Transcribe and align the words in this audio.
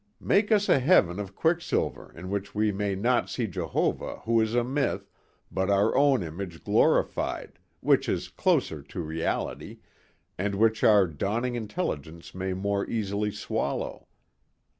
Make 0.19 0.51
us 0.51 0.67
a 0.67 0.79
Heaven 0.79 1.19
of 1.19 1.35
quicksilver 1.35 2.11
in 2.17 2.31
which 2.31 2.55
we 2.55 2.71
may 2.71 2.95
see 2.95 2.99
not 3.01 3.27
Jehovah 3.27 4.21
who 4.25 4.41
is 4.41 4.55
a 4.55 4.63
myth 4.63 5.11
but 5.51 5.69
our 5.69 5.95
own 5.95 6.23
image 6.23 6.63
glorified, 6.63 7.59
which 7.81 8.09
is 8.09 8.27
closer 8.27 8.81
to 8.81 8.99
reality, 9.01 9.77
and 10.39 10.55
which 10.55 10.83
our 10.83 11.05
dawning 11.05 11.53
intelligence 11.53 12.33
may 12.33 12.53
more 12.55 12.89
easily 12.89 13.29
swallow. 13.29 14.07